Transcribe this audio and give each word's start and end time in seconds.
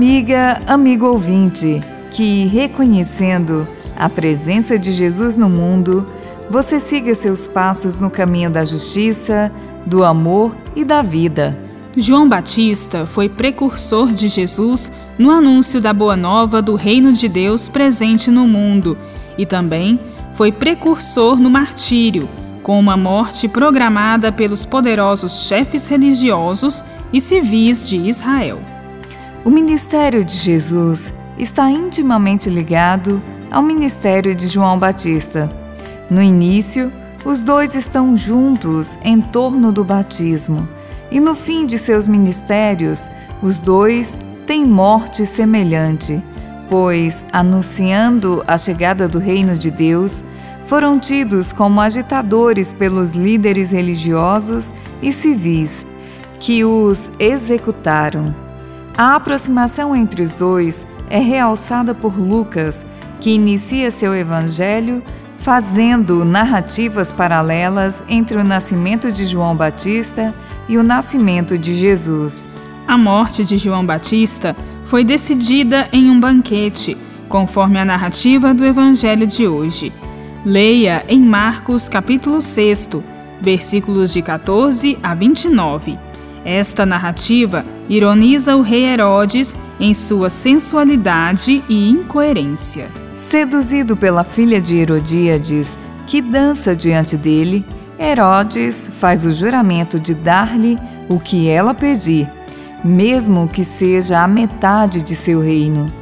amiga, 0.00 0.62
amigo 0.66 1.04
ouvinte, 1.04 1.78
que 2.10 2.46
reconhecendo 2.46 3.68
a 3.94 4.08
presença 4.08 4.78
de 4.78 4.92
Jesus 4.92 5.36
no 5.36 5.46
mundo, 5.46 6.06
você 6.48 6.80
siga 6.80 7.14
seus 7.14 7.46
passos 7.46 8.00
no 8.00 8.08
caminho 8.08 8.48
da 8.48 8.64
justiça, 8.64 9.52
do 9.84 10.02
amor 10.02 10.56
e 10.74 10.86
da 10.86 11.02
vida. 11.02 11.54
João 11.94 12.26
Batista 12.26 13.04
foi 13.04 13.28
precursor 13.28 14.10
de 14.10 14.26
Jesus 14.28 14.90
no 15.18 15.30
anúncio 15.30 15.82
da 15.82 15.92
boa 15.92 16.16
nova 16.16 16.62
do 16.62 16.76
reino 16.76 17.12
de 17.12 17.28
Deus 17.28 17.68
presente 17.68 18.30
no 18.30 18.48
mundo 18.48 18.96
e 19.36 19.44
também 19.44 20.00
foi 20.32 20.50
precursor 20.50 21.38
no 21.38 21.50
martírio, 21.50 22.26
com 22.62 22.80
uma 22.80 22.96
morte 22.96 23.46
programada 23.46 24.32
pelos 24.32 24.64
poderosos 24.64 25.46
chefes 25.46 25.88
religiosos 25.88 26.82
e 27.12 27.20
civis 27.20 27.86
de 27.86 27.98
Israel. 27.98 28.79
O 29.42 29.48
ministério 29.48 30.22
de 30.22 30.34
Jesus 30.34 31.14
está 31.38 31.70
intimamente 31.70 32.50
ligado 32.50 33.22
ao 33.50 33.62
ministério 33.62 34.34
de 34.34 34.46
João 34.46 34.78
Batista. 34.78 35.50
No 36.10 36.22
início, 36.22 36.92
os 37.24 37.40
dois 37.40 37.74
estão 37.74 38.18
juntos 38.18 38.98
em 39.02 39.18
torno 39.18 39.72
do 39.72 39.82
batismo, 39.82 40.68
e 41.10 41.18
no 41.18 41.34
fim 41.34 41.64
de 41.64 41.78
seus 41.78 42.06
ministérios, 42.06 43.08
os 43.42 43.60
dois 43.60 44.18
têm 44.46 44.66
morte 44.66 45.24
semelhante, 45.24 46.22
pois, 46.68 47.24
anunciando 47.32 48.44
a 48.46 48.58
chegada 48.58 49.08
do 49.08 49.18
reino 49.18 49.56
de 49.56 49.70
Deus, 49.70 50.22
foram 50.66 50.98
tidos 50.98 51.50
como 51.50 51.80
agitadores 51.80 52.74
pelos 52.74 53.12
líderes 53.12 53.70
religiosos 53.70 54.74
e 55.00 55.10
civis, 55.12 55.86
que 56.38 56.62
os 56.62 57.10
executaram. 57.18 58.49
A 59.00 59.16
aproximação 59.16 59.96
entre 59.96 60.22
os 60.22 60.34
dois 60.34 60.86
é 61.08 61.18
realçada 61.18 61.94
por 61.94 62.20
Lucas, 62.20 62.86
que 63.18 63.30
inicia 63.30 63.90
seu 63.90 64.14
evangelho 64.14 65.02
fazendo 65.38 66.22
narrativas 66.22 67.10
paralelas 67.10 68.04
entre 68.10 68.36
o 68.36 68.44
nascimento 68.44 69.10
de 69.10 69.24
João 69.24 69.56
Batista 69.56 70.34
e 70.68 70.76
o 70.76 70.82
nascimento 70.82 71.56
de 71.56 71.74
Jesus. 71.76 72.46
A 72.86 72.98
morte 72.98 73.42
de 73.42 73.56
João 73.56 73.86
Batista 73.86 74.54
foi 74.84 75.02
decidida 75.02 75.88
em 75.94 76.10
um 76.10 76.20
banquete, 76.20 76.94
conforme 77.26 77.78
a 77.78 77.86
narrativa 77.86 78.52
do 78.52 78.66
evangelho 78.66 79.26
de 79.26 79.48
hoje. 79.48 79.90
Leia 80.44 81.06
em 81.08 81.22
Marcos 81.22 81.88
capítulo 81.88 82.42
6, 82.42 82.90
versículos 83.40 84.12
de 84.12 84.20
14 84.20 84.98
a 85.02 85.14
29. 85.14 86.09
Esta 86.44 86.86
narrativa 86.86 87.64
ironiza 87.88 88.56
o 88.56 88.62
rei 88.62 88.86
Herodes 88.86 89.56
em 89.78 89.92
sua 89.92 90.30
sensualidade 90.30 91.62
e 91.68 91.90
incoerência. 91.90 92.88
Seduzido 93.14 93.96
pela 93.96 94.24
filha 94.24 94.60
de 94.60 94.76
Herodíades, 94.76 95.78
que 96.06 96.22
dança 96.22 96.74
diante 96.74 97.16
dele, 97.16 97.64
Herodes 97.98 98.90
faz 98.98 99.26
o 99.26 99.32
juramento 99.32 100.00
de 100.00 100.14
dar-lhe 100.14 100.78
o 101.08 101.20
que 101.20 101.48
ela 101.48 101.74
pedir, 101.74 102.28
mesmo 102.82 103.46
que 103.46 103.62
seja 103.62 104.22
a 104.22 104.28
metade 104.28 105.02
de 105.02 105.14
seu 105.14 105.40
reino. 105.40 105.92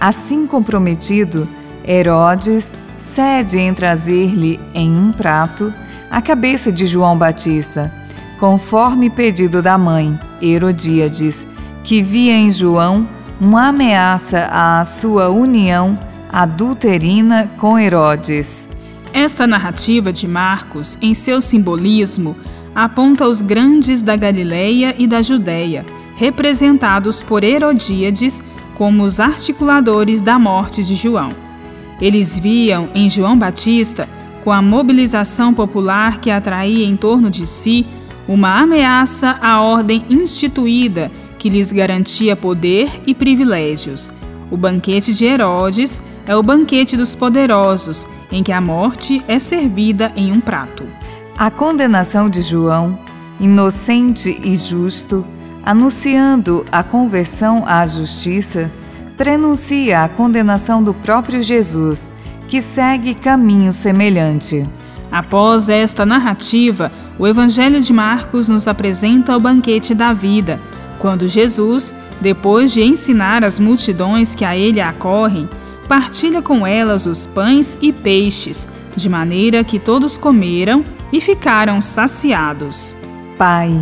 Assim 0.00 0.46
comprometido, 0.46 1.48
Herodes 1.86 2.74
cede 2.98 3.58
em 3.58 3.72
trazer-lhe 3.72 4.58
em 4.74 4.90
um 4.90 5.12
prato 5.12 5.72
a 6.10 6.20
cabeça 6.20 6.72
de 6.72 6.86
João 6.86 7.16
Batista, 7.16 7.92
conforme 8.38 9.10
pedido 9.10 9.62
da 9.62 9.78
mãe, 9.78 10.18
Herodíades, 10.40 11.46
que 11.82 12.02
via 12.02 12.34
em 12.34 12.50
João 12.50 13.08
uma 13.40 13.68
ameaça 13.68 14.48
à 14.50 14.84
sua 14.84 15.28
união 15.28 15.98
adulterina 16.30 17.50
com 17.58 17.78
Herodes. 17.78 18.68
Esta 19.12 19.46
narrativa 19.46 20.12
de 20.12 20.26
Marcos, 20.26 20.98
em 21.00 21.14
seu 21.14 21.40
simbolismo, 21.40 22.36
aponta 22.74 23.26
os 23.26 23.40
grandes 23.40 24.02
da 24.02 24.16
Galileia 24.16 24.94
e 24.98 25.06
da 25.06 25.22
Judéia, 25.22 25.84
representados 26.16 27.22
por 27.22 27.42
Herodíades 27.42 28.44
como 28.74 29.02
os 29.02 29.18
articuladores 29.18 30.20
da 30.20 30.38
morte 30.38 30.84
de 30.84 30.94
João. 30.94 31.30
Eles 32.00 32.38
viam 32.38 32.90
em 32.94 33.08
João 33.08 33.38
Batista, 33.38 34.06
com 34.44 34.52
a 34.52 34.60
mobilização 34.60 35.54
popular 35.54 36.20
que 36.20 36.30
atraía 36.30 36.86
em 36.86 36.96
torno 36.96 37.30
de 37.30 37.46
si, 37.46 37.86
uma 38.28 38.60
ameaça 38.60 39.38
à 39.40 39.60
ordem 39.60 40.04
instituída 40.10 41.10
que 41.38 41.48
lhes 41.48 41.70
garantia 41.70 42.34
poder 42.34 42.88
e 43.06 43.14
privilégios. 43.14 44.10
O 44.50 44.56
banquete 44.56 45.12
de 45.12 45.24
Herodes 45.24 46.02
é 46.26 46.34
o 46.34 46.42
banquete 46.42 46.96
dos 46.96 47.14
poderosos, 47.14 48.06
em 48.30 48.42
que 48.42 48.52
a 48.52 48.60
morte 48.60 49.22
é 49.28 49.38
servida 49.38 50.12
em 50.16 50.32
um 50.32 50.40
prato. 50.40 50.84
A 51.36 51.50
condenação 51.50 52.28
de 52.28 52.40
João, 52.40 52.98
inocente 53.38 54.40
e 54.42 54.56
justo, 54.56 55.24
anunciando 55.64 56.64
a 56.70 56.82
conversão 56.82 57.64
à 57.66 57.86
justiça, 57.86 58.70
prenuncia 59.16 60.02
a 60.02 60.08
condenação 60.08 60.82
do 60.82 60.94
próprio 60.94 61.42
Jesus, 61.42 62.10
que 62.48 62.60
segue 62.60 63.14
caminho 63.14 63.72
semelhante. 63.72 64.64
Após 65.10 65.68
esta 65.68 66.04
narrativa, 66.06 66.90
o 67.18 67.26
Evangelho 67.26 67.80
de 67.80 67.92
Marcos 67.92 68.48
nos 68.48 68.68
apresenta 68.68 69.36
o 69.36 69.40
banquete 69.40 69.94
da 69.94 70.12
vida, 70.12 70.60
quando 70.98 71.28
Jesus, 71.28 71.94
depois 72.20 72.72
de 72.72 72.82
ensinar 72.82 73.44
as 73.44 73.58
multidões 73.58 74.34
que 74.34 74.44
a 74.44 74.56
ele 74.56 74.80
acorrem, 74.80 75.48
partilha 75.88 76.42
com 76.42 76.66
elas 76.66 77.06
os 77.06 77.26
pães 77.26 77.78
e 77.80 77.92
peixes, 77.92 78.68
de 78.94 79.08
maneira 79.08 79.62
que 79.64 79.78
todos 79.78 80.16
comeram 80.16 80.84
e 81.12 81.20
ficaram 81.20 81.80
saciados. 81.80 82.96
Pai, 83.38 83.72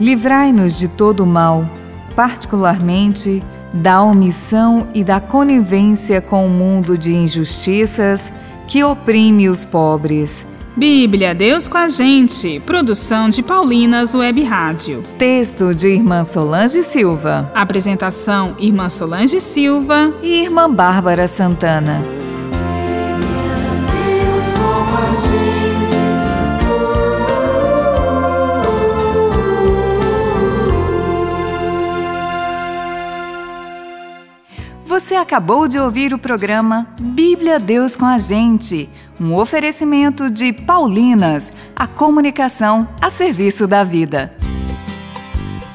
livrai-nos 0.00 0.78
de 0.78 0.88
todo 0.88 1.26
mal, 1.26 1.68
particularmente 2.16 3.42
da 3.72 4.02
omissão 4.02 4.86
e 4.92 5.02
da 5.02 5.20
conivência 5.20 6.20
com 6.20 6.46
o 6.46 6.50
mundo 6.50 6.96
de 6.98 7.14
injustiças 7.14 8.32
que 8.66 8.84
oprime 8.84 9.48
os 9.48 9.64
pobres 9.64 10.46
Bíblia, 10.74 11.34
Deus 11.34 11.68
com 11.68 11.76
a 11.76 11.86
gente. 11.86 12.58
Produção 12.60 13.28
de 13.28 13.42
Paulinas 13.42 14.14
Web 14.14 14.42
Rádio. 14.42 15.02
Texto 15.18 15.74
de 15.74 15.88
Irmã 15.88 16.24
Solange 16.24 16.82
Silva. 16.82 17.52
Apresentação: 17.54 18.56
Irmã 18.58 18.88
Solange 18.88 19.38
Silva 19.38 20.14
e 20.22 20.42
Irmã 20.42 20.72
Bárbara 20.72 21.28
Santana. 21.28 22.00
Deus 23.92 24.46
com 24.54 24.96
a 24.96 25.14
gente. 25.14 25.52
Você 34.86 35.14
acabou 35.14 35.68
de 35.68 35.78
ouvir 35.78 36.14
o 36.14 36.18
programa 36.18 36.86
Bíblia 36.98 37.58
Deus 37.58 37.94
com 37.94 38.06
a 38.06 38.16
gente 38.16 38.88
um 39.22 39.36
oferecimento 39.36 40.28
de 40.28 40.52
Paulinas, 40.52 41.52
a 41.76 41.86
comunicação 41.86 42.88
a 43.00 43.08
serviço 43.08 43.68
da 43.68 43.84
vida. 43.84 44.41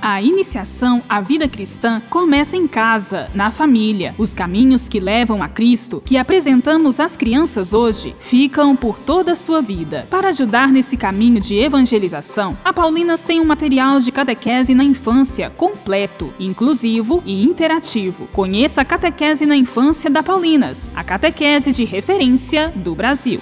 A 0.09 0.21
iniciação 0.21 1.03
à 1.09 1.19
vida 1.19 1.49
cristã 1.49 2.01
começa 2.09 2.55
em 2.55 2.65
casa, 2.65 3.29
na 3.35 3.51
família. 3.51 4.15
Os 4.17 4.33
caminhos 4.33 4.87
que 4.87 5.01
levam 5.01 5.43
a 5.43 5.49
Cristo, 5.49 6.01
que 6.05 6.17
apresentamos 6.17 7.01
às 7.01 7.17
crianças 7.17 7.73
hoje, 7.73 8.15
ficam 8.17 8.73
por 8.73 8.97
toda 8.97 9.33
a 9.33 9.35
sua 9.35 9.61
vida. 9.61 10.07
Para 10.09 10.29
ajudar 10.29 10.69
nesse 10.69 10.95
caminho 10.95 11.41
de 11.41 11.55
evangelização, 11.55 12.57
a 12.63 12.71
Paulinas 12.71 13.21
tem 13.21 13.41
um 13.41 13.45
material 13.45 13.99
de 13.99 14.09
catequese 14.09 14.73
na 14.73 14.85
infância 14.85 15.49
completo, 15.49 16.33
inclusivo 16.39 17.21
e 17.25 17.43
interativo. 17.43 18.29
Conheça 18.31 18.79
a 18.79 18.85
catequese 18.85 19.45
na 19.45 19.57
infância 19.57 20.09
da 20.09 20.23
Paulinas, 20.23 20.89
a 20.95 21.03
catequese 21.03 21.73
de 21.73 21.83
referência 21.83 22.71
do 22.73 22.95
Brasil. 22.95 23.41